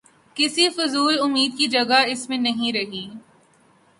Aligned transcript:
کسی 0.35 0.69
فضول 0.69 1.19
امید 1.19 1.57
کی 1.57 1.67
جگہ 1.67 1.99
اس 2.07 2.29
میں 2.29 2.37
نہیں 2.37 2.73
رہی۔ 2.73 3.09